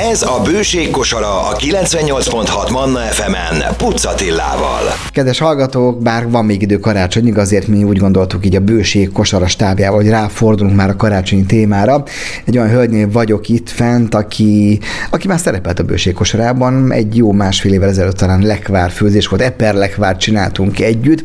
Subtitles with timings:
[0.00, 4.80] Ez a Bőség kosara a 98.6 Manna FM-en Pucatillával.
[5.12, 9.46] Kedves hallgatók, bár van még idő karácsonyig, azért mi úgy gondoltuk így a Bőség kosara
[9.46, 12.04] stábjával, hogy ráfordulunk már a karácsonyi témára.
[12.44, 14.80] Egy olyan hölgynél vagyok itt fent, aki,
[15.10, 19.42] aki már szerepelt a Bőség kosarában, egy jó másfél évvel ezelőtt talán lekvár főzés volt,
[19.42, 21.24] eper lekvár csináltunk együtt.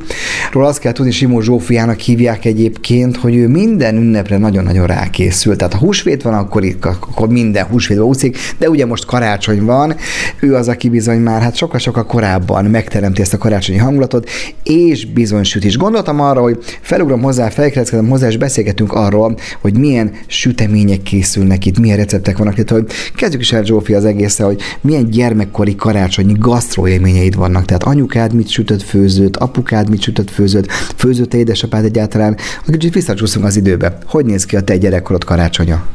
[0.51, 5.55] Róla azt kell tudni, Simó Zsófiának hívják egyébként, hogy ő minden ünnepre nagyon-nagyon rákészül.
[5.55, 9.95] Tehát ha húsvét van, akkor, itt, akkor minden húsvétben úszik, de ugye most karácsony van,
[10.39, 14.29] ő az, aki bizony már hát sokkal-sokkal korábban megteremti ezt a karácsonyi hangulatot,
[14.63, 15.77] és bizony süt is.
[15.77, 21.79] Gondoltam arra, hogy felugrom hozzá, felkereskedem hozzá, és beszélgetünk arról, hogy milyen sütemények készülnek itt,
[21.79, 26.33] milyen receptek vannak itt, hogy kezdjük is el Zsófi az egészre, hogy milyen gyermekkori karácsonyi
[26.39, 27.65] gasztroélményeid vannak.
[27.65, 32.37] Tehát anyukád mit sütött főzőt, apukád mit sütött főzőt, főzött édesapád egyáltalán.
[32.65, 33.97] Kicsit visszacsúszunk az időbe.
[34.05, 35.85] Hogy néz ki a te gyerekkorod karácsonya?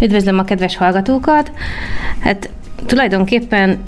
[0.00, 1.52] Üdvözlöm a kedves hallgatókat!
[2.20, 2.50] Hát
[2.86, 3.82] Tulajdonképpen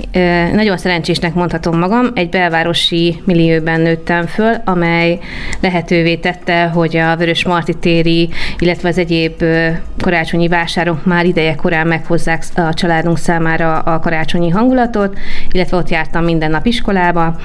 [0.52, 5.18] nagyon szerencsésnek mondhatom magam, egy belvárosi millióben nőttem föl, amely
[5.60, 9.44] lehetővé tette, hogy a Vörös Marti téri, illetve az egyéb
[10.00, 15.18] karácsonyi vásárok már ideje korán meghozzák a családunk számára a karácsonyi hangulatot,
[15.50, 17.36] illetve ott jártam minden nap iskolába,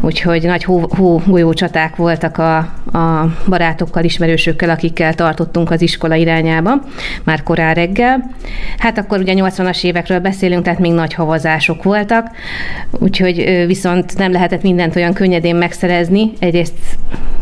[0.00, 0.88] úgyhogy nagy hó,
[1.26, 2.56] hó csaták voltak a,
[2.98, 6.72] a barátokkal, ismerősökkel, akikkel tartottunk az iskola irányába,
[7.24, 8.30] már korán reggel.
[8.78, 12.30] Hát akkor ugye 80-as évekről beszélünk, tehát még nagy havazások voltak,
[12.90, 16.32] úgyhogy viszont nem lehetett mindent olyan könnyedén megszerezni.
[16.38, 16.74] Egyrészt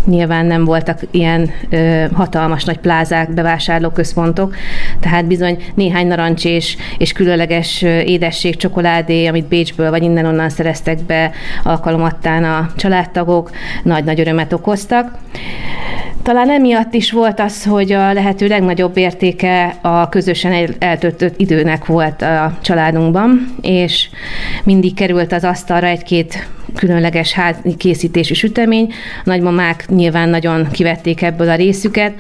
[0.06, 4.55] nyilván nem voltak ilyen ö, hatalmas nagy plázák, bevásárlóközpontok,
[5.00, 11.30] tehát bizony néhány narancs és, és különleges édesség, csokoládé, amit Bécsből vagy innen-onnan szereztek be
[11.62, 13.50] alkalomattán a családtagok,
[13.83, 15.19] nagy-nagy örömet okoztak.
[16.23, 22.23] Talán emiatt is volt az, hogy a lehető legnagyobb értéke a közösen eltöltött időnek volt
[22.23, 24.09] a családunkban, és
[24.64, 28.92] mindig került az asztalra egy-két különleges házi készítésű sütemény.
[29.19, 32.13] A nagymamák nyilván nagyon kivették ebből a részüket.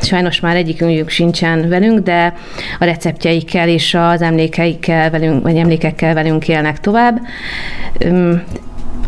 [0.00, 2.34] Sajnos már egyikünk sincsen velünk, de
[2.78, 7.20] a receptjeikkel és az emlékeikkel velünk, vagy emlékekkel velünk élnek tovább.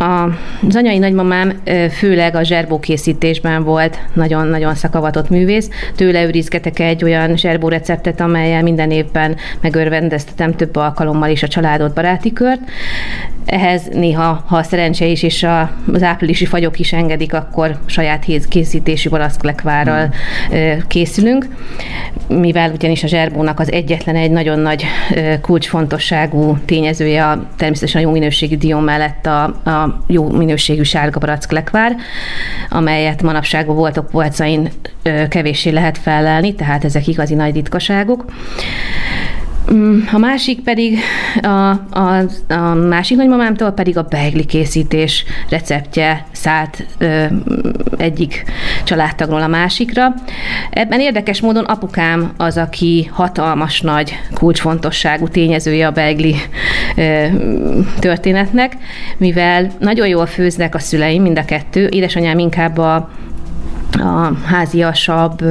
[0.01, 0.29] A,
[0.69, 5.71] az anyai nagymamám főleg a zserbókészítésben volt nagyon-nagyon szakavatott művész.
[5.97, 11.95] Tőle őrizgetek egy olyan zserbó receptet, amelyel minden évben megörvendeztetem több alkalommal is a családot,
[11.95, 12.61] baráti kört.
[13.47, 18.25] Ehhez néha, ha a szerencse is és a, az áprilisi fagyok is engedik, akkor saját
[18.49, 20.07] készítésű balaszklekvárral
[20.55, 20.59] mm.
[20.89, 21.47] készülünk,
[22.29, 24.85] mivel ugyanis a zserbónak az egyetlen egy nagyon nagy
[25.41, 31.71] kulcsfontosságú tényezője a, természetesen a jó minőségű dió mellett a, a jó minőségű sárga barack
[32.69, 34.71] amelyet manapság a voltok polcain
[35.29, 38.25] kevéssé lehet felelni, tehát ezek igazi nagy ritkaságok.
[39.73, 40.99] Mm, a másik pedig,
[41.43, 47.25] a, a, a másik nagymamámtól pedig a beigli készítés receptje szállt ö,
[47.97, 48.45] egyik
[48.85, 50.15] családtagról a másikra.
[50.71, 56.35] Ebben érdekes módon apukám az, aki hatalmas nagy kulcsfontosságú tényezője a beigli
[57.99, 58.77] történetnek,
[59.17, 63.11] mivel nagyon jól főznek a szüleim, mind a kettő, édesanyám inkább a
[63.99, 65.45] a háziasabb,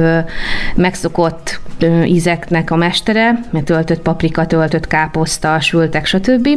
[0.74, 1.60] megszokott
[2.04, 6.48] ízeknek a mestere, mert töltött paprika, töltött káposzta, sültek, stb.,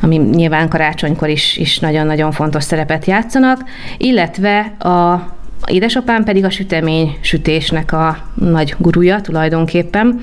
[0.00, 3.60] ami nyilván karácsonykor is, is nagyon-nagyon fontos szerepet játszanak,
[3.98, 5.32] illetve a
[5.66, 10.20] Édesapám pedig a sütemény sütésnek a nagy gurúja tulajdonképpen,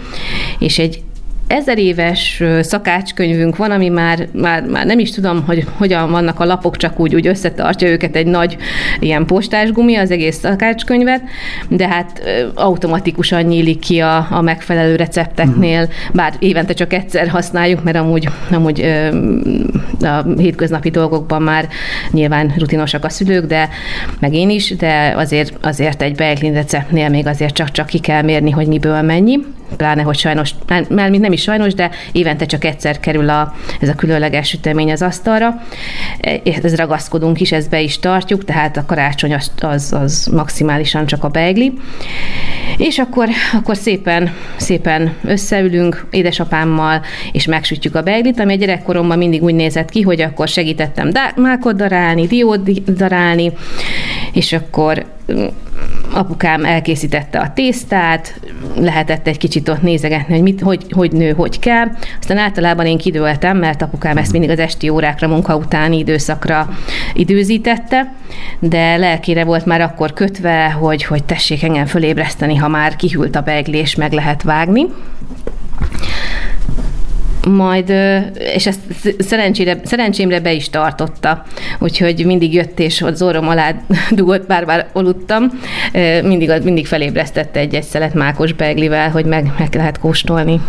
[0.59, 1.03] és egy
[1.51, 6.45] ezer éves szakácskönyvünk van, ami már, már, már nem is tudom, hogy hogyan vannak a
[6.45, 8.57] lapok, csak úgy, úgy összetartja őket egy nagy
[8.99, 11.21] ilyen postásgumi, az egész szakácskönyvet,
[11.67, 12.21] de hát
[12.53, 15.95] automatikusan nyílik ki a, a megfelelő recepteknél, uh-huh.
[16.13, 18.81] bár évente csak egyszer használjuk, mert amúgy, amúgy
[20.01, 21.67] a hétköznapi dolgokban már
[22.11, 23.69] nyilván rutinosak a szülők, de
[24.19, 28.51] meg én is, de azért, azért egy Beiglin receptnél még azért csak-csak ki kell mérni,
[28.51, 29.39] hogy miből mennyi,
[29.77, 33.95] pláne, hogy sajnos, mert nem is sajnos, de évente csak egyszer kerül a, ez a
[33.95, 35.61] különleges sütemény az asztalra.
[36.63, 41.23] Ez ragaszkodunk is, ezt be is tartjuk, tehát a karácsony az, az, az maximálisan csak
[41.23, 41.73] a beigli.
[42.77, 47.01] És akkor, akkor szépen, szépen összeülünk édesapámmal,
[47.31, 51.75] és megsütjük a beiglit, ami a gyerekkoromban mindig úgy nézett ki, hogy akkor segítettem mákot
[51.75, 53.51] darálni, diót darálni,
[54.33, 55.05] és akkor
[56.13, 58.39] apukám elkészítette a tésztát,
[58.75, 61.87] lehetett egy kicsit ott nézegetni, hogy, mit, hogy, hogy nő, hogy kell.
[62.19, 66.69] Aztán általában én kidőltem, mert apukám ezt mindig az esti órákra, munka utáni időszakra
[67.13, 68.13] időzítette,
[68.59, 73.41] de lelkére volt már akkor kötve, hogy, hogy tessék engem fölébreszteni, ha már kihűlt a
[73.41, 74.85] beigli, és meg lehet vágni.
[77.47, 77.89] Majd,
[78.55, 78.79] és ezt
[79.19, 81.45] szerencsére, szerencsémre be is tartotta,
[81.79, 83.73] úgyhogy mindig jött és ott zorom alá
[84.11, 85.43] dugott, bár bár aludtam,
[86.23, 90.61] mindig, mindig felébresztette egy-egy szelet mákos beglivel, hogy meg, meg lehet kóstolni.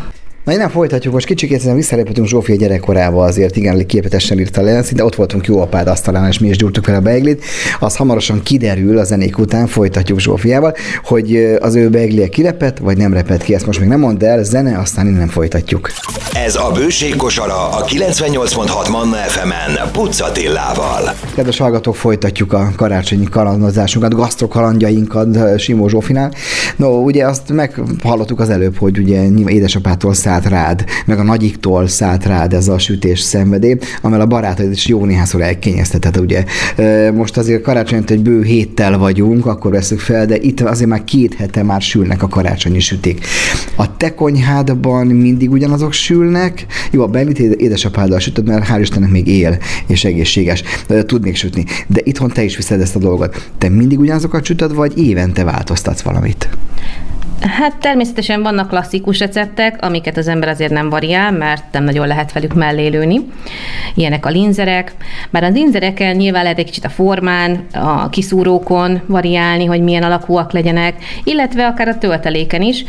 [0.44, 5.04] Na nem folytatjuk, most kicsit egyszerűen visszarepültünk Zsófia gyerekkorába azért, igen, képetesen írta le, de
[5.04, 7.44] ott voltunk jó apád asztalán, és mi is gyúrtuk fel a beiglit.
[7.80, 10.74] Az hamarosan kiderül a zenék után, folytatjuk Zsófiával,
[11.04, 14.44] hogy az ő beiglie kirepet, vagy nem repet ki, ezt most még nem mondd el,
[14.44, 15.90] zene, aztán innen folytatjuk.
[16.32, 21.14] Ez a Bőség kosara a 98.6 Manna FM-en Pucatillával.
[21.34, 26.32] Kedves hallgatók, folytatjuk a karácsonyi kalandozásunkat, gasztrokalandjainkat Simó Zsófinál.
[26.76, 32.26] No, ugye azt meghallottuk az előbb, hogy ugye édesapától szállt rád, meg a nagyiktól szállt
[32.26, 36.44] rád ez a sütés szenvedély, amivel a barátaid is jó néhányszor elkényeztetett, ugye.
[37.14, 41.34] Most azért karácsony, egy bő héttel vagyunk, akkor veszük fel, de itt azért már két
[41.34, 43.26] hete már sülnek a karácsonyi süték.
[43.76, 49.26] A te konyhádban mindig ugyanazok sülnek, jó, a Benit édesapáddal sütöd, mert hál' Istennek még
[49.26, 50.62] él, és egészséges,
[51.06, 51.64] tud még sütni.
[51.87, 53.50] De itthon te is viszed ezt a dolgot.
[53.58, 56.49] Te mindig ugyanazokat sütöd, vagy évente változtatsz valamit?
[57.42, 62.32] Hát természetesen vannak klasszikus receptek, amiket az ember azért nem variál, mert nem nagyon lehet
[62.32, 63.20] velük mellélőni.
[63.94, 64.94] Ilyenek a linzerek.
[65.30, 70.52] Bár a linzereken nyilván lehet egy kicsit a formán, a kiszúrókon variálni, hogy milyen alakúak
[70.52, 70.94] legyenek,
[71.24, 72.84] illetve akár a tölteléken is,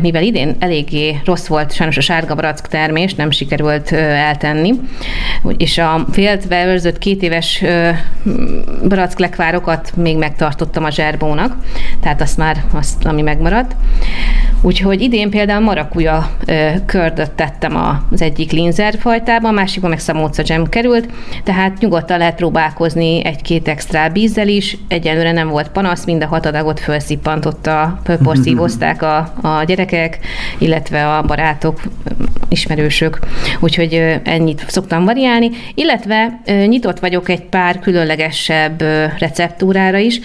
[0.00, 4.80] mivel idén eléggé rossz volt sajnos a sárga barack termés, nem sikerült eltenni,
[5.56, 7.64] és a féltve őrzött két éves
[9.16, 11.56] lekvárokat még megtartottam a zserbónak,
[12.00, 13.76] tehát azt már, azt, ami megmaradt.
[14.60, 16.30] Úgyhogy idén például marakuja
[16.86, 17.76] kördöt tettem
[18.10, 21.08] az egyik linzer fajtában, a másikban meg szamóca dzsem került,
[21.44, 24.76] tehát nyugodtan lehet próbálkozni egy-két extra bízzel is.
[24.88, 30.18] Egyelőre nem volt panasz, mind a hat adagot felszippantotta, fölporszívozták a, a gyerekek,
[30.58, 31.80] illetve a barátok,
[32.48, 33.18] ismerősök.
[33.60, 38.82] Úgyhogy ennyit szoktam variálni, illetve nyitott vagyok egy pár különlegesebb
[39.18, 40.20] receptúrára is.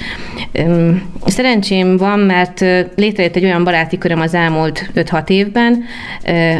[1.25, 2.59] Szerencsém van, mert
[2.95, 5.83] létrejött egy olyan baráti köröm az elmúlt 5-6 évben,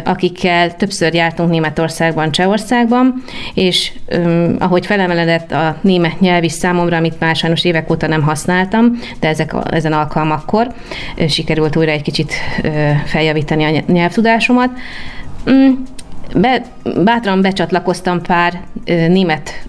[0.04, 3.22] akikkel többször jártunk Németországban, Csehországban,
[3.54, 3.92] és
[4.58, 9.28] ahogy felemeledett a német nyelv is számomra, amit már sajnos évek óta nem használtam, de
[9.28, 10.72] ezek, ezen alkalmakkor
[11.28, 12.32] sikerült újra egy kicsit
[13.04, 14.70] feljavítani a nyelvtudásomat.
[15.46, 15.93] Mm,
[16.34, 16.62] be,
[17.04, 18.60] bátran becsatlakoztam pár
[19.08, 19.66] német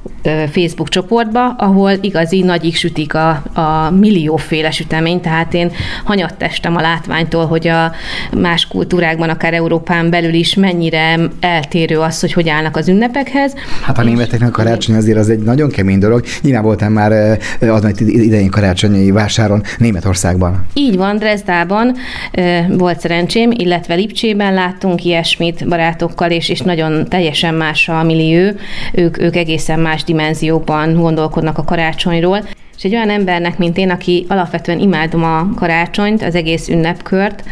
[0.52, 5.72] Facebook csoportba, ahol igazi nagyik sütik a, a millióféle sütemény, tehát én
[6.04, 7.92] hanyattestem a látványtól, hogy a
[8.38, 13.54] más kultúrákban, akár Európán belül is mennyire eltérő az, hogy hogy állnak az ünnepekhez.
[13.82, 16.24] Hát a németeknek a karácsony azért az egy nagyon kemény dolog.
[16.42, 20.66] Nyilván voltam már az idején karácsonyi vásáron Németországban.
[20.74, 21.96] Így van, Dresdában
[22.70, 28.52] volt szerencsém, illetve Lipcsében láttunk ilyesmit barátokkal, és, és nagyon teljesen más a millió.
[28.94, 32.44] Ők, ők egészen más dimenzióban gondolkodnak a karácsonyról.
[32.78, 37.44] És egy olyan embernek, mint én, aki alapvetően imádom a karácsonyt, az egész ünnepkört,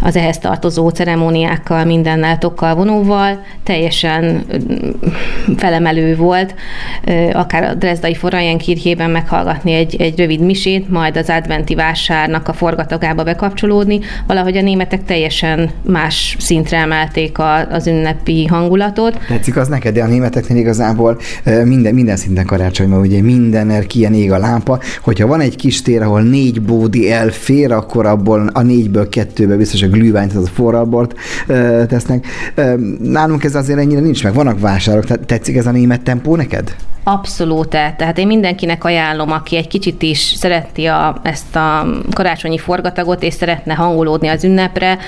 [0.00, 4.44] az ehhez tartozó ceremóniákkal, mindennel, tokkal, vonóval, teljesen
[5.56, 6.54] felemelő volt,
[7.32, 12.52] akár a Dresdai Forajen kirjében meghallgatni egy, egy rövid misét, majd az adventi vásárnak a
[12.52, 14.00] forgatagába bekapcsolódni.
[14.26, 19.18] Valahogy a németek teljesen más szintre emelték a, az ünnepi hangulatot.
[19.28, 21.20] Tetszik az neked, de a németeknél igazából
[21.64, 26.02] minden, minden szinten karácsonyban, ugye minden ilyen ég alá lámpa, hogyha van egy kis tér,
[26.02, 31.14] ahol négy bódi elfér, akkor abból a négyből kettőbe biztos a glühweint, az a forralbort
[31.88, 32.26] tesznek.
[32.98, 36.74] Nálunk ez azért ennyire nincs meg, vannak vásárok, tehát tetszik ez a német tempó neked?
[37.04, 43.22] Abszolút, tehát én mindenkinek ajánlom, aki egy kicsit is szereti a, ezt a karácsonyi forgatagot,
[43.22, 44.98] és szeretne hangolódni az ünnepre,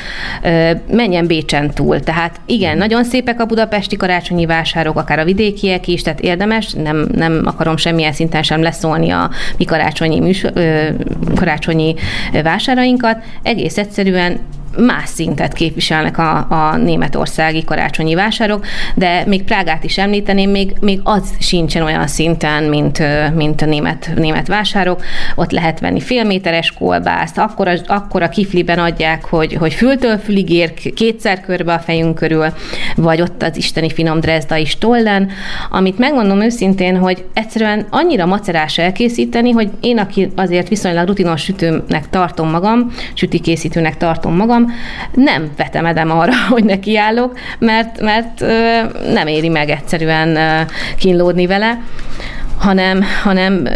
[0.90, 2.00] menjen Bécsen túl.
[2.00, 7.08] Tehát igen, nagyon szépek a budapesti karácsonyi vásárok, akár a vidékiek is, tehát érdemes, nem,
[7.12, 10.52] nem akarom semmilyen szinten sem leszólni a mi karácsonyi, műsor,
[11.34, 11.94] karácsonyi
[12.42, 14.38] vásárainkat, egész egyszerűen
[14.76, 21.00] más szintet képviselnek a, a németországi karácsonyi vásárok, de még Prágát is említeném, még, még
[21.02, 23.02] az sincsen olyan szinten, mint,
[23.34, 25.02] mint a német, német vásárok.
[25.34, 30.50] Ott lehet venni félméteres kolbászt, akkor a, akkor a kifliben adják, hogy, hogy fültől fülig
[30.50, 32.46] ér kétszer körbe a fejünk körül,
[32.96, 35.30] vagy ott az isteni finom drezda is tollen,
[35.70, 42.08] amit megmondom őszintén, hogy egyszerűen annyira macerás elkészíteni, hogy én, aki azért viszonylag rutinos sütőnek
[42.10, 44.63] tartom magam, sütikészítőnek tartom magam,
[45.14, 48.40] nem vetemedem arra, hogy nekiállok, mert, mert
[49.12, 50.66] nem éri meg egyszerűen
[50.96, 51.78] kínlódni vele,
[52.58, 53.68] hanem, hanem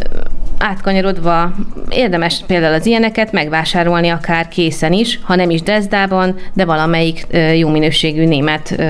[0.58, 1.54] átkanyarodva
[1.88, 7.68] érdemes például az ilyeneket megvásárolni akár készen is, ha nem is Dezdában, de valamelyik jó
[7.68, 8.82] minőségű német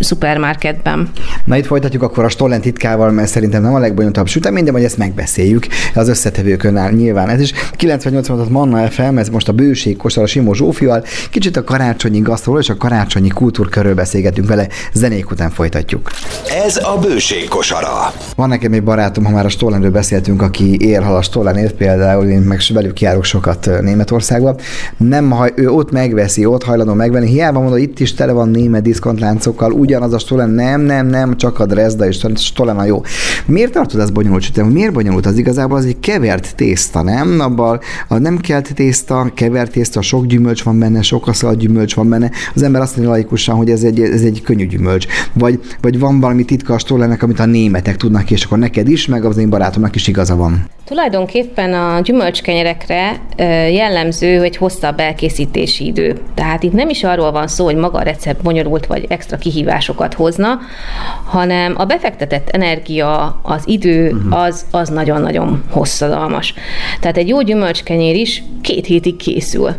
[0.00, 1.10] szupermarketben.
[1.44, 4.84] Na itt folytatjuk akkor a Stollen titkával, mert szerintem nem a legbonyolultabb sütemény, de majd
[4.84, 7.28] ezt megbeszéljük az összetevőkön áll nyilván.
[7.28, 11.64] Ez is 98 Manna FM, ez most a bőség kosar a Simó Zsófival, kicsit a
[11.64, 16.10] karácsonyi gasztról és a karácsonyi kultúrkörről beszélgetünk vele, zenék után folytatjuk.
[16.66, 18.12] Ez a bőség kosara.
[18.36, 22.40] Van nekem egy barátom, ha már a Stollenről beszéltünk, aki élhal a Stollenért, például én
[22.40, 24.56] meg velük járok sokat Németországba.
[24.96, 28.82] Nem, ha ő ott megveszi, ott hajlandó megvenni, hiába mondod, itt is tele van német
[28.82, 33.02] diszkontláncokkal, ugyanaz a Stollen, nem, nem, nem, csak a Dresda és Stollen a jó.
[33.46, 34.66] Miért tartod ezt bonyolult sütem?
[34.66, 35.26] Miért bonyolult?
[35.26, 37.40] Az igazából az egy kevert tészta, nem?
[37.40, 42.08] Abban a nem kelt tészta, kevert tészta, sok gyümölcs van benne, sok aszal gyümölcs van
[42.08, 42.30] benne.
[42.54, 45.06] Az ember azt mondja laikusan, hogy ez egy, ez egy könnyű gyümölcs.
[45.32, 49.06] Vagy, vagy van valami titka a Stollennek, amit a németek tudnak, és akkor neked is,
[49.06, 50.66] meg az én barátomnak is igaza van.
[50.98, 53.20] Tulajdonképpen a gyümölcskenyerekre
[53.70, 56.20] jellemző, hogy hosszabb elkészítési idő.
[56.34, 60.14] Tehát itt nem is arról van szó, hogy maga a recept bonyolult vagy extra kihívásokat
[60.14, 60.58] hozna,
[61.24, 64.42] hanem a befektetett energia, az idő, uh-huh.
[64.42, 66.54] az, az nagyon-nagyon hosszadalmas.
[67.00, 69.74] Tehát egy jó gyümölcskenyér is két hétig készül.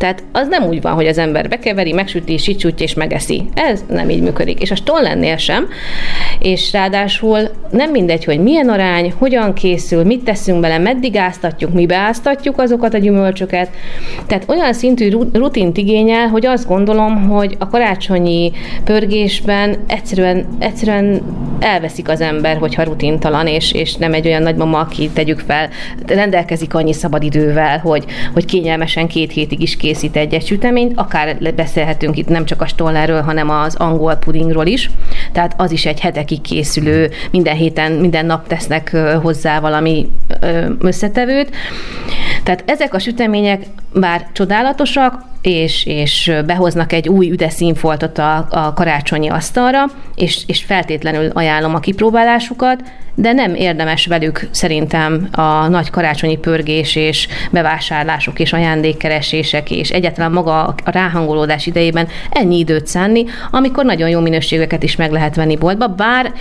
[0.00, 3.44] Tehát az nem úgy van, hogy az ember bekeveri, megsüti, sicsútja és megeszi.
[3.54, 4.60] Ez nem így működik.
[4.60, 5.68] És a stollennél sem.
[6.38, 7.38] És ráadásul
[7.70, 12.94] nem mindegy, hogy milyen arány, hogyan készül, mit teszünk bele, meddig áztatjuk, mi beáztatjuk azokat
[12.94, 13.70] a gyümölcsöket.
[14.26, 18.52] Tehát olyan szintű rutint igényel, hogy azt gondolom, hogy a karácsonyi
[18.84, 21.20] pörgésben egyszerűen, egyszerűen
[21.58, 25.68] elveszik az ember, hogyha rutintalan, és, és nem egy olyan nagymama, aki tegyük fel,
[26.06, 32.28] rendelkezik annyi szabadidővel, hogy, hogy kényelmesen két hétig is készít egy-egy süteményt, akár beszélhetünk itt
[32.28, 34.90] nem csak a stollerről, hanem az angol pudingról is,
[35.32, 40.10] tehát az is egy hetekig készülő, minden héten, minden nap tesznek hozzá valami
[40.78, 41.56] összetevőt.
[42.42, 48.72] Tehát ezek a sütemények bár csodálatosak, és, és behoznak egy új üde színfoltot a, a
[48.72, 52.82] karácsonyi asztalra, és, és feltétlenül ajánlom a kipróbálásukat,
[53.14, 60.32] de nem érdemes velük szerintem a nagy karácsonyi pörgés és bevásárlások és ajándékkeresések és egyáltalán
[60.32, 65.56] maga a ráhangolódás idejében ennyi időt szánni, amikor nagyon jó minőségeket is meg lehet venni
[65.56, 66.32] boltba, bár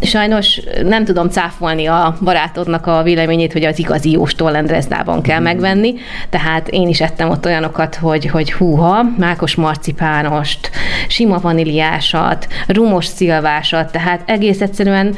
[0.00, 5.44] Sajnos nem tudom cáfolni a barátodnak a véleményét, hogy az igazi jó Stollendresdában kell mhm.
[5.44, 5.94] megvenni,
[6.30, 10.70] tehát én is ettem ott olyanokat, hogy, hogy húha, mákos marcipánost,
[11.08, 15.16] sima vaníliásat, rumos szilvásat, tehát egész egyszerűen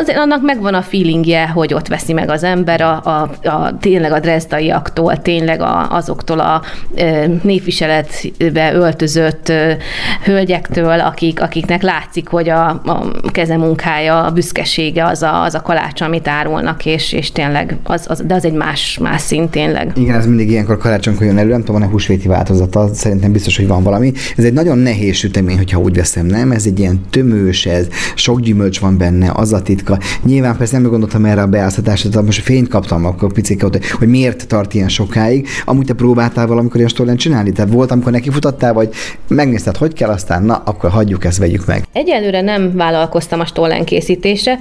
[0.00, 4.12] azért annak megvan a feelingje, hogy ott veszi meg az ember a, a, a tényleg
[4.12, 6.62] a drezdaiaktól, tényleg a, azoktól a
[6.94, 9.76] e, névviseletbe öltözött e,
[10.24, 15.60] hölgyektől, akik, akiknek látszik, hogy a, a kezem munkája, a büszkesége az a, az a
[15.62, 19.92] kalács, amit árulnak, és, és tényleg, az, az, de az egy más, más szint tényleg.
[19.96, 23.66] Igen, ez mindig ilyenkor karácsonykor jön elő, nem tudom, van-e húsvéti változata, szerintem biztos, hogy
[23.66, 24.12] van valami.
[24.36, 26.50] Ez egy nagyon nehéz sütemény, hogyha úgy veszem, nem?
[26.52, 29.98] Ez egy ilyen tömős, ez sok gyümölcs van benne, az a titka.
[30.24, 33.66] Nyilván persze nem gondoltam erre a beáztatásra, de most fényt kaptam akkor picike,
[33.98, 35.48] hogy miért tart ilyen sokáig.
[35.64, 37.52] Amúgy te próbáltál valamikor ilyen stollen csinálni?
[37.52, 38.88] Tehát volt, amikor neki futottál, vagy
[39.28, 41.86] megnézted, hogy kell, aztán na, akkor hagyjuk ezt, vegyük meg.
[41.92, 44.58] Egyelőre nem vállalkoztam a stollen készítése.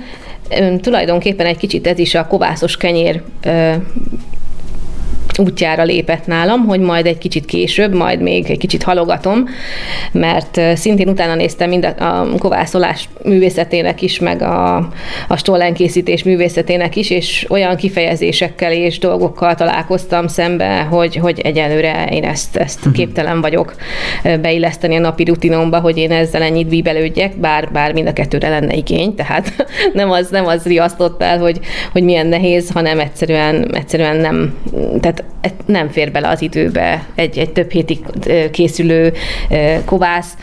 [0.81, 3.21] Tulajdonképpen egy kicsit ez is a kovászos kenyér
[5.41, 9.45] útjára lépett nálam, hogy majd egy kicsit később, majd még egy kicsit halogatom,
[10.11, 14.75] mert szintén utána néztem mind a, kovászolás művészetének is, meg a,
[15.27, 22.23] a stollenkészítés művészetének is, és olyan kifejezésekkel és dolgokkal találkoztam szembe, hogy, hogy egyelőre én
[22.23, 22.93] ezt, ezt uh-huh.
[22.93, 23.75] képtelen vagyok
[24.41, 28.73] beilleszteni a napi rutinomba, hogy én ezzel ennyit bíbelődjek, bár, bár mind a kettőre lenne
[28.73, 31.59] igény, tehát nem az, nem az riasztott el, hogy,
[31.91, 34.53] hogy milyen nehéz, hanem egyszerűen, egyszerűen nem,
[34.99, 35.23] tehát
[35.65, 37.99] nem fér bele az időbe egy, egy több hétig
[38.51, 39.13] készülő
[39.85, 40.37] kovász,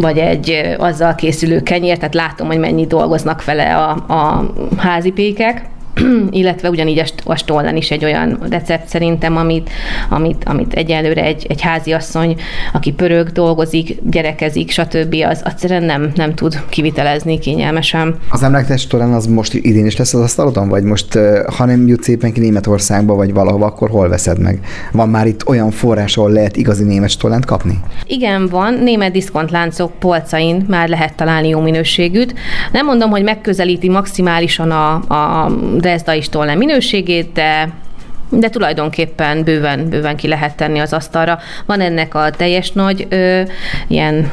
[0.00, 5.68] vagy egy azzal készülő kenyér, tehát látom, hogy mennyi dolgoznak vele a, a házi pékek.
[6.30, 9.70] illetve ugyanígy a stollen is egy olyan recept szerintem, amit,
[10.08, 12.36] amit, amit egyelőre egy, egy háziasszony,
[12.72, 15.14] aki pörög, dolgozik, gyerekezik, stb.
[15.28, 18.16] az egyszerűen nem, nem tud kivitelezni kényelmesen.
[18.28, 21.18] Az emlektes stollen az most idén is lesz az asztalodon, vagy most,
[21.56, 24.60] ha nem jut szépen ki Németországba, vagy valahova, akkor hol veszed meg?
[24.92, 27.78] Van már itt olyan forrás, ahol lehet igazi német stollent kapni?
[28.06, 28.74] Igen, van.
[28.74, 32.34] Német diszkontláncok polcain már lehet találni jó minőségűt.
[32.72, 37.72] Nem mondom, hogy megközelíti maximálisan a, a Dresda is tolne minőségét, de
[38.30, 41.38] de tulajdonképpen bőven, bőven ki lehet tenni az asztalra.
[41.66, 43.42] Van ennek a teljes nagy ö,
[43.88, 44.30] ilyen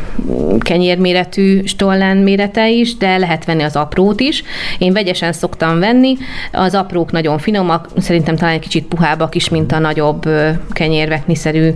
[0.60, 4.44] kenyérméretű stollen mérete is, de lehet venni az aprót is.
[4.78, 6.18] Én vegyesen szoktam venni,
[6.52, 10.30] az aprók nagyon finomak, szerintem talán egy kicsit puhábbak is, mint a nagyobb
[10.72, 11.70] kenyérvekniszerű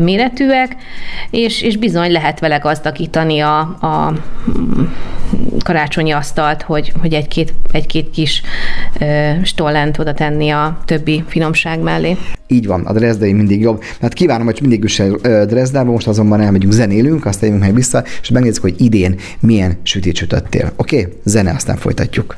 [0.00, 0.76] méretűek,
[1.30, 4.12] és, és bizony lehet vele gazdagítani a, a
[5.64, 8.42] karácsonyi asztalt, hogy, hogy egy-két, egy-két kis
[9.42, 12.16] stollent oda tenni a többi finomság mellé.
[12.46, 13.82] Így van, a Dresdai mindig jobb.
[14.00, 18.30] Hát kívánom, hogy mindig is Dresdába, most azonban elmegyünk, zenélünk, aztán jövünk meg vissza, és
[18.30, 20.72] megnézzük, hogy idén milyen sütét sütöttél.
[20.76, 21.00] Oké?
[21.00, 21.12] Okay?
[21.24, 22.36] Zene, aztán folytatjuk.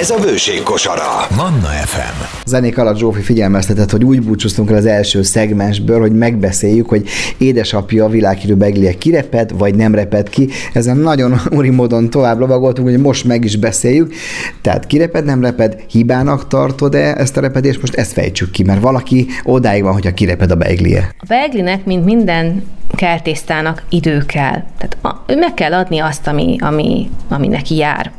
[0.00, 1.02] Ez a bőség kosara.
[1.36, 2.44] Manna FM.
[2.46, 7.08] Zenék alatt Zsófi figyelmeztetett, hogy úgy búcsúztunk el az első szegmensből, hogy megbeszéljük, hogy
[7.38, 10.48] édesapja a világhírű beglie kireped, vagy nem reped ki.
[10.72, 14.14] Ezen nagyon úri módon tovább lovagoltunk, hogy most meg is beszéljük.
[14.60, 17.80] Tehát kireped, nem reped, hibának tartod-e ezt a repedést?
[17.80, 21.14] Most ezt fejtsük ki, mert valaki odáig van, hogyha kireped a beiglie.
[21.18, 22.62] A beiglinek, mint minden
[22.94, 24.62] keltésztának idő kell.
[24.78, 28.12] Tehát a, meg kell adni azt, ami, ami, ami neki jár.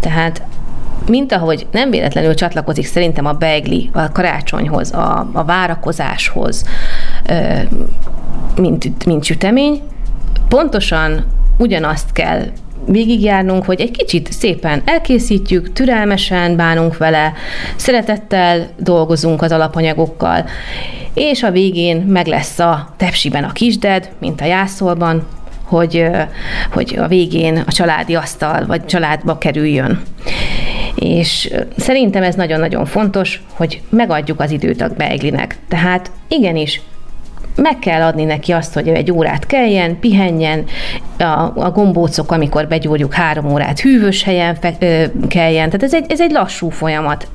[0.00, 0.42] Tehát
[1.08, 6.64] mint ahogy nem véletlenül csatlakozik szerintem a beigli a karácsonyhoz, a, a várakozáshoz,
[8.56, 9.82] mint, mint sütemény,
[10.48, 11.24] pontosan
[11.58, 12.42] ugyanazt kell
[12.86, 17.32] végigjárnunk, hogy egy kicsit szépen elkészítjük, türelmesen bánunk vele,
[17.76, 20.44] szeretettel dolgozunk az alapanyagokkal,
[21.14, 25.26] és a végén meg lesz a tepsiben a kisded, mint a jászolban,
[25.64, 26.06] hogy,
[26.72, 30.02] hogy a végén a családi asztal vagy családba kerüljön.
[30.94, 35.56] És szerintem ez nagyon-nagyon fontos, hogy megadjuk az időt a beiglinek.
[35.68, 36.80] Tehát igenis,
[37.56, 40.64] meg kell adni neki azt, hogy egy órát keljen, pihenjen,
[41.18, 46.04] a, a gombócok, amikor begyúrjuk három órát hűvös helyen fe, ö, keljen, tehát ez egy,
[46.08, 47.28] ez egy lassú folyamat.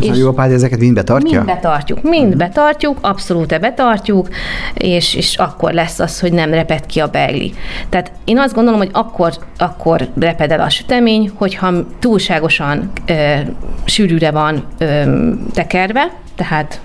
[0.00, 1.42] És a jó apád ezeket mind betartja?
[1.42, 2.38] Mind betartjuk, mind hmm.
[2.38, 4.28] betartjuk, abszolút betartjuk,
[4.74, 7.52] és, és akkor lesz az, hogy nem reped ki a beigli.
[7.88, 13.34] Tehát én azt gondolom, hogy akkor, akkor reped el a sütemény, hogyha túlságosan ö,
[13.84, 15.02] sűrűre van ö,
[15.52, 16.80] tekerve, tehát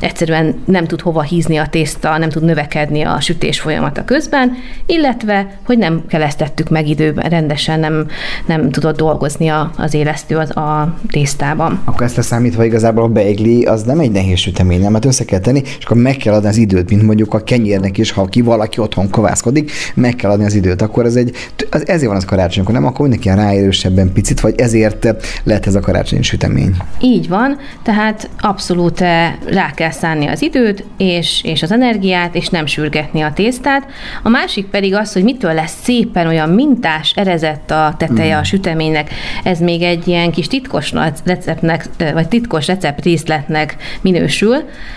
[0.00, 4.52] egyszerűen nem tud hova hízni a tészta, nem tud növekedni a sütés folyamata közben,
[4.86, 8.06] illetve, hogy nem kelesztettük meg időben, rendesen nem,
[8.46, 11.80] nem tudott dolgozni a, az élesztő az, a tésztában.
[11.84, 14.92] Akkor ezt leszámítva igazából a beigli az nem egy nehéz sütemény, nem?
[14.92, 17.98] mert össze kell tenni, és akkor meg kell adni az időt, mint mondjuk a kenyérnek
[17.98, 20.82] is, ha ki valaki otthon kovászkodik, meg kell adni az időt.
[20.82, 21.36] Akkor ez egy,
[21.70, 22.86] az, ezért van az karácsonykor, nem?
[22.86, 26.76] Akkor mindenki ráérősebben picit, vagy ezért lett ez a karácsonyi sütemény.
[27.00, 32.48] Így van, tehát abszolút abszolút rá kell szánni az időt és, és az energiát, és
[32.48, 33.86] nem sürgetni a tésztát.
[34.22, 38.38] A másik pedig az, hogy mitől lesz szépen olyan mintás, erezett a teteje mm.
[38.38, 39.10] a süteménynek.
[39.44, 40.92] Ez még egy ilyen kis titkos
[41.24, 44.56] receptnek, vagy titkos recept részletnek minősül.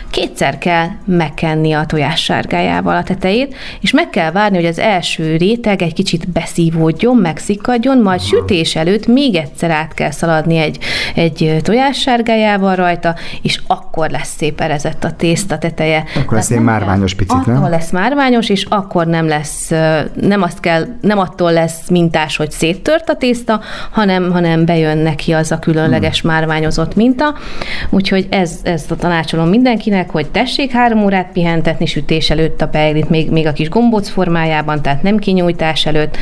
[0.10, 5.36] Kétszer kell megkenni a tojás sárgájával a tetejét, és meg kell várni, hogy az első
[5.36, 8.26] réteg egy kicsit beszívódjon, megszikadjon, majd mm.
[8.26, 10.78] sütés előtt még egyszer át kell szaladni egy,
[11.16, 16.04] egy tojás sárgájával rajta, és akkor akkor lesz szép erezett a tészta teteje.
[16.16, 17.56] Akkor lesz ilyen márványos picit, nem?
[17.56, 19.70] Akkor lesz márványos, és akkor nem lesz,
[20.14, 25.32] nem azt kell, nem attól lesz mintás, hogy széttört a tészta, hanem, hanem bejön neki
[25.32, 26.32] az a különleges hmm.
[26.32, 27.36] márványozott minta.
[27.90, 33.10] Úgyhogy ez, ezt a tanácsolom mindenkinek, hogy tessék három órát pihentetni sütés előtt a beiglit,
[33.10, 36.18] még, még a kis gombóc formájában, tehát nem kinyújtás előtt,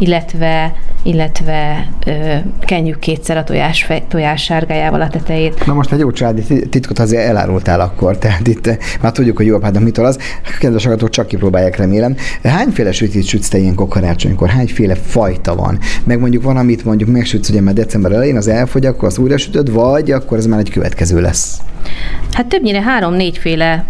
[0.00, 5.66] illetve, illetve ö, kenjük kétszer a tojás, tojás sárgájával a tetejét.
[5.66, 9.56] Na most egy jó családi titkot azért elárultál akkor, tehát itt már tudjuk, hogy jó
[9.56, 10.18] apádnak mitől az.
[10.58, 12.16] Kedves hallgatók, csak kipróbálják, remélem.
[12.42, 14.48] Hányféle sütít sütsz te ilyenkor karácsonykor?
[14.48, 15.78] Hányféle fajta van?
[16.04, 19.36] Meg mondjuk van, amit mondjuk megsütsz, ugye már december elején, az elfogy, akkor az újra
[19.36, 21.60] sütöd, vagy akkor ez már egy következő lesz?
[22.32, 23.84] Hát többnyire három-négyféle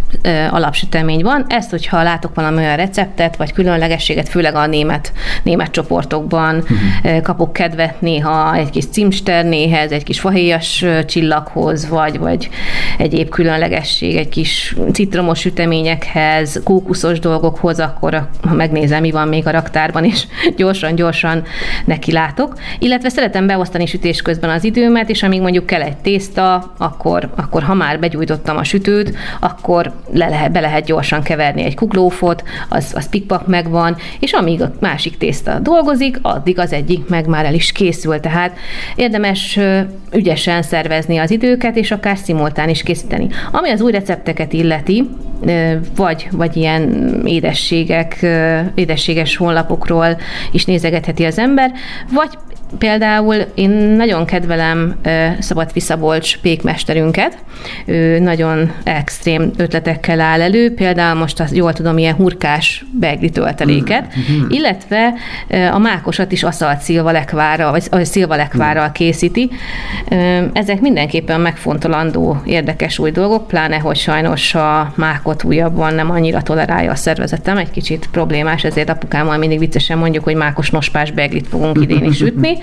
[0.51, 1.45] alapsütemény van.
[1.49, 7.23] Ezt, hogyha látok valami olyan receptet, vagy különlegességet, főleg a német, német csoportokban uh-huh.
[7.23, 12.49] kapok kedvet néha egy kis cimsternéhez, egy kis fahéjas csillaghoz, vagy, vagy
[12.99, 19.51] egyéb különlegesség, egy kis citromos süteményekhez, kókuszos dolgokhoz, akkor ha megnézem, mi van még a
[19.51, 20.27] raktárban, és
[20.57, 21.43] gyorsan-gyorsan
[21.85, 22.55] neki látok.
[22.79, 27.63] Illetve szeretem beosztani sütés közben az időmet, és amíg mondjuk kell egy tészta, akkor, akkor
[27.63, 32.93] ha már begyújtottam a sütőt, akkor le lehet, be lehet gyorsan keverni egy kuglófot, az,
[32.95, 37.55] az pikpak megvan, és amíg a másik tészta dolgozik, addig az egyik meg már el
[37.55, 38.21] is készül.
[38.21, 38.57] Tehát
[38.95, 39.59] érdemes
[40.13, 43.29] ügyesen szervezni az időket, és akár szimultán is készíteni.
[43.53, 45.09] Ami az új recepteket illeti,
[45.97, 48.27] vagy, vagy ilyen édességek,
[48.75, 50.19] édességes honlapokról
[50.53, 51.73] is nézegetheti az ember,
[52.13, 52.39] vagy
[52.79, 54.95] Például én nagyon kedvelem
[55.39, 57.37] Szabad Fiszabolcs pékmesterünket,
[57.87, 64.05] ő nagyon extrém ötletekkel áll elő, például most azt jól tudom, ilyen hurkás begli tölteléket,
[64.07, 64.47] mm-hmm.
[64.49, 65.15] illetve
[65.73, 69.51] a mákosat is aszalt szilvalekvára, vagy szilvalekvárral készíti.
[70.53, 76.91] Ezek mindenképpen megfontolandó érdekes új dolgok, pláne, hogy sajnos a mákot újabban nem annyira tolerálja
[76.91, 81.83] a szervezetem, egy kicsit problémás, ezért apukámmal mindig viccesen mondjuk, hogy mákos nospás beglit fogunk
[81.83, 82.59] idén is ütni,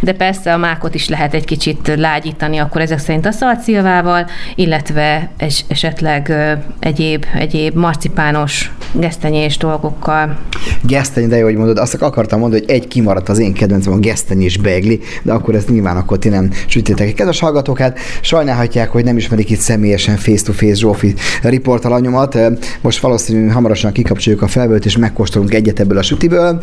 [0.00, 5.30] de persze a mákot is lehet egy kicsit lágyítani, akkor ezek szerint a szalcilvával, illetve
[5.68, 6.32] esetleg
[6.78, 10.38] egyéb, egyéb marcipános, gesztenyés dolgokkal.
[10.82, 13.98] Geszteny, de jó, hogy mondod, azt akartam mondani, hogy egy kimaradt az én kedvencem a
[13.98, 17.14] gesztenyés begli, de akkor ez nyilván akkor ti nem sütétek.
[17.14, 22.38] Kedves hallgatók, hát sajnálhatják, hogy nem ismerik itt személyesen face-to-face Zsófi riportalanyomat.
[22.80, 26.62] Most valószínűleg hamarosan kikapcsoljuk a felvőt, és megkóstolunk egyet ebből a sütiből.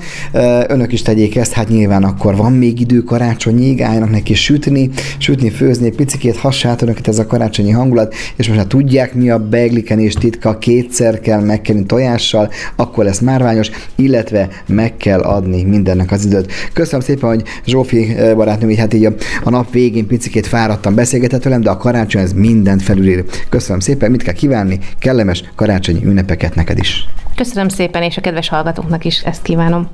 [0.67, 5.50] Önök is tegyék ezt, hát nyilván akkor van még idő karácsonyig, álljanak neki sütni, sütni,
[5.50, 10.00] főzni, picikét hassát önöket ez a karácsonyi hangulat, és most már tudják, mi a begliken
[10.00, 16.26] és titka, kétszer kell megkenni tojással, akkor lesz márványos, illetve meg kell adni mindennek az
[16.26, 16.52] időt.
[16.74, 21.62] Köszönöm szépen, hogy Zsófi barátnőm, hát így a, a nap végén picikét fáradtam, beszélgetett velem,
[21.62, 23.26] de a karácsony ez mindent felülír.
[23.50, 27.08] Köszönöm szépen, mit kell kívánni, kellemes karácsonyi ünnepeket neked is.
[27.36, 29.89] Köszönöm szépen, és a kedves hallgatóknak is ezt kívánom.